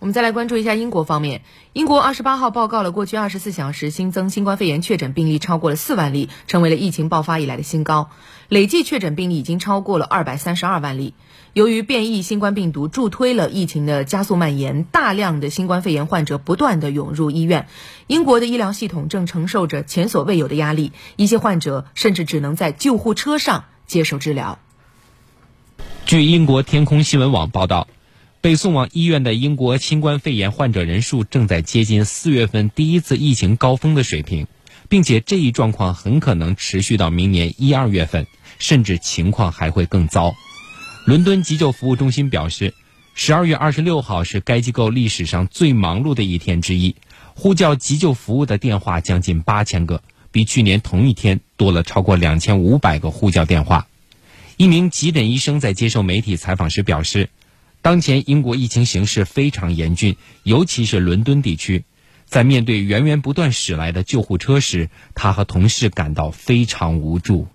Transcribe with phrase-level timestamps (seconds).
[0.00, 1.42] 我们再来关注一下英国方面。
[1.74, 8.08] 英国二十八号报告了过去二十四小时新增新冠肺炎确诊病例超过了四万例，成为了疫情爆发以来的新高。
[8.48, 11.12] 累计确诊病例已经超过了二百三十二万例。
[11.52, 17.68] 由于变异新冠病毒助推了疫情的加速蔓延，大量的新冠肺炎患者不断的涌入医院，
[18.06, 24.58] 英国的医疗系统正承受着前所未有的压力，一些患者甚至只能在救护车上接受治疗。
[26.06, 27.86] 据英国天空新闻网报道。
[28.42, 34.46] 被送往医院的英国新冠肺炎患者人数正在接近四月份第一次疫情高峰的水平，
[34.88, 38.26] 并且这一状况很可能持续到明年一二月份，
[38.58, 40.34] 甚至情况还会更糟。
[41.04, 42.72] 伦敦急救服务中心表示，
[43.14, 46.96] 十二月二十六号是该机构历史上最忙碌的一天之一，
[47.34, 53.86] 呼叫急救服务的电话将近八千个，比去年同一天多了超过两千五百个呼叫电话。
[54.56, 57.28] 一名急诊医生在接受媒体采访时表示。
[57.82, 61.84] 当前英国疫情形势非常严峻，尤其是伦敦地区，
[62.26, 67.48] 在面对源源不断驶来的救护车时，他和同事感到非常无助。